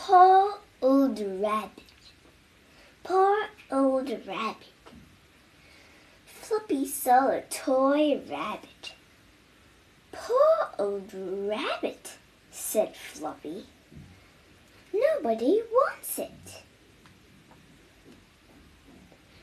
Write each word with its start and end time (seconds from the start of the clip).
Poor 0.00 0.58
old 0.80 1.18
rabbit. 1.18 1.82
Poor 3.02 3.48
old 3.70 4.08
rabbit. 4.26 4.72
Floppy 6.24 6.86
saw 6.86 7.30
a 7.30 7.42
toy 7.42 8.22
rabbit. 8.30 8.94
Poor 10.12 10.70
old 10.78 11.12
rabbit, 11.12 12.12
said 12.50 12.94
Floppy. 12.96 13.66
Nobody 14.94 15.62
wants 15.70 16.18
it. 16.20 16.62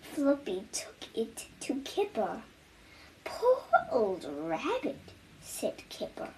Floppy 0.00 0.62
took 0.72 1.08
it 1.14 1.46
to 1.60 1.80
Kipper. 1.80 2.42
Poor 3.24 3.62
old 3.90 4.24
rabbit, 4.24 5.12
said 5.42 5.82
Kipper. 5.88 6.30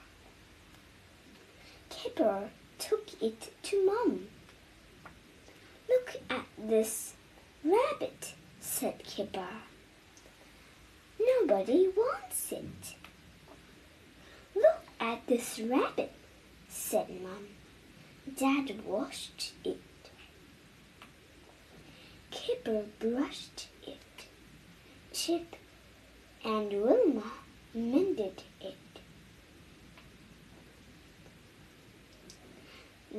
Kipper 1.90 2.48
took 2.78 3.22
it 3.22 3.52
to 3.64 3.84
Mum. 3.84 4.28
Look 5.88 6.16
at 6.30 6.46
this 6.56 7.14
rabbit, 7.64 8.34
said 8.60 9.02
Kipper. 9.04 9.48
Nobody 11.18 11.88
wants 11.96 12.52
it. 12.52 12.94
Look 14.54 14.84
at 15.00 15.26
this 15.26 15.58
rabbit, 15.58 16.12
said 16.68 17.08
Mum. 17.22 17.48
Dad 18.36 18.84
washed 18.84 19.52
it. 19.64 19.80
Kipper 22.30 22.84
brushed 22.98 23.68
it. 23.86 24.26
Chip 25.12 25.56
and 26.44 26.70
Wilma 26.72 27.32
mended 27.74 28.42
it. 28.60 28.76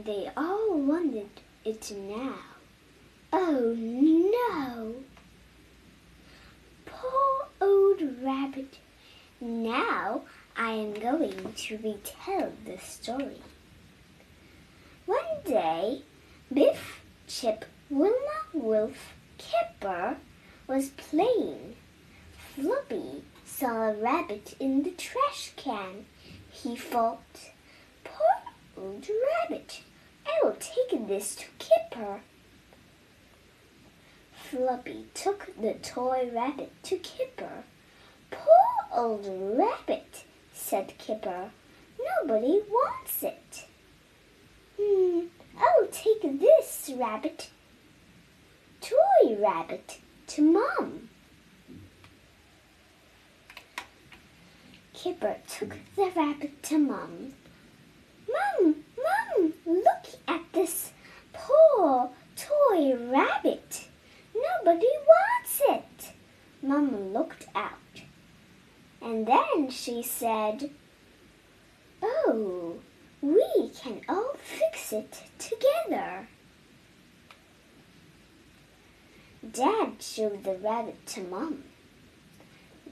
They 0.06 0.30
all 0.38 0.78
wanted 0.78 1.30
it 1.66 1.92
now. 1.92 2.36
Oh 3.34 3.76
no! 3.78 4.96
Poor 6.86 7.48
old 7.60 8.02
rabbit. 8.24 8.78
Now 9.42 10.22
I 10.56 10.72
am 10.72 10.94
going 10.94 11.54
to 11.54 11.78
retell 11.80 12.54
the 12.66 12.78
story. 12.78 13.42
One 15.06 15.44
day, 15.44 16.04
Biff, 16.54 17.02
Chip, 17.28 17.66
Wilma, 17.90 18.46
Wilf, 18.54 19.16
Kipper 19.38 20.16
was 20.66 20.92
playing. 20.92 21.76
Floppy 22.56 23.24
saw 23.44 23.90
a 23.90 23.94
rabbit 23.96 24.56
in 24.62 24.84
the 24.84 24.92
trash 24.92 25.52
can. 25.58 26.06
He 26.52 26.78
thought, 26.78 27.52
Poor 28.06 28.54
old 28.78 29.06
rabbit. 29.10 29.82
I 30.30 30.40
will 30.44 30.58
take 30.60 31.08
this 31.08 31.36
to 31.38 31.46
Kipper. 31.58 32.22
Fluffy 34.32 35.06
took 35.14 35.50
the 35.60 35.74
toy 35.74 36.30
rabbit 36.34 36.72
to 36.84 36.98
Kipper. 36.98 37.64
Poor 38.30 38.70
old 38.92 39.26
rabbit, 39.58 40.24
said 40.54 40.94
Kipper. 41.00 41.52
Nobody 42.00 42.62
wants 42.70 43.24
it. 43.24 43.66
Hmm, 44.80 45.26
I'll 45.60 45.88
take 45.92 46.22
this 46.40 46.92
rabbit, 46.96 47.50
toy 48.82 49.36
rabbit, 49.38 50.00
to 50.28 50.42
Mom. 50.42 51.10
Kipper 54.94 55.38
took 55.48 55.78
the 55.96 56.12
rabbit 56.16 56.62
to 56.64 56.78
Mom. 56.78 57.34
Mom, 58.32 58.76
Look 59.66 60.06
at 60.28 60.42
this 60.54 60.92
poor 61.34 62.10
toy 62.36 62.96
rabbit. 62.96 63.88
Nobody 64.36 64.88
wants 65.08 65.62
it. 65.68 66.14
Mom 66.62 67.14
looked 67.14 67.48
out. 67.56 67.74
And 69.02 69.26
then 69.26 69.70
she 69.70 70.04
said, 70.04 70.72
Oh, 72.02 72.78
we 73.22 73.72
can 73.82 74.02
all 74.08 74.36
fix 74.42 74.94
it 74.94 75.24
together. 75.38 76.28
Dad 79.52 80.02
showed 80.02 80.44
the 80.44 80.56
rabbit 80.56 81.06
to 81.08 81.22
Mom. 81.22 81.64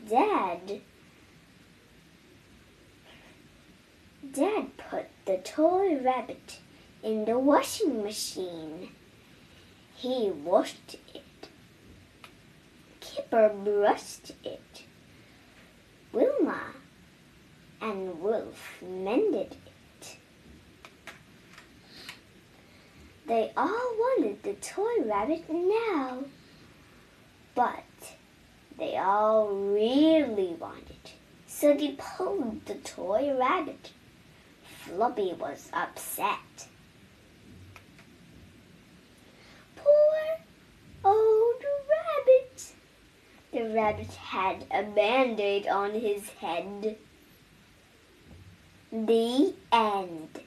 Dad 0.09 0.81
Dad 4.37 4.77
put 4.77 5.07
the 5.25 5.37
toy 5.37 5.97
rabbit 5.97 6.59
in 7.01 7.25
the 7.25 7.39
washing 7.39 8.03
machine. 8.03 8.89
He 9.95 10.29
washed 10.29 10.97
it. 11.11 11.49
Kipper 12.99 13.49
brushed 13.63 14.33
it. 14.43 14.83
Wilma 16.13 16.59
and 17.81 18.21
Wilf 18.21 18.79
mended 18.79 19.55
it. 19.55 20.17
They 23.25 23.51
all 23.57 23.95
wanted 23.97 24.43
the 24.43 24.53
toy 24.53 25.01
rabbit 25.03 25.49
now, 25.49 26.25
but 27.55 28.15
they 28.77 28.97
all 28.97 29.47
really 29.47 30.55
wanted, 30.59 31.09
so 31.47 31.73
they 31.73 31.97
pulled 31.97 32.67
the 32.67 32.75
toy 32.75 33.35
rabbit. 33.35 33.93
Floppy 34.87 35.33
was 35.33 35.69
upset. 35.73 36.67
Poor 39.75 40.37
old 41.03 41.63
rabbit. 41.89 42.71
The 43.51 43.73
rabbit 43.75 44.13
had 44.13 44.65
a 44.71 44.83
band-aid 44.83 45.67
on 45.67 45.91
his 45.91 46.29
head. 46.29 46.97
The 48.91 49.53
end. 49.73 50.46